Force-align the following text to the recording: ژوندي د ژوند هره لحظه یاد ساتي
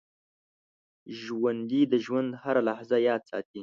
ژوندي 1.21 1.81
د 1.91 1.93
ژوند 2.05 2.29
هره 2.43 2.61
لحظه 2.67 2.97
یاد 3.07 3.21
ساتي 3.29 3.59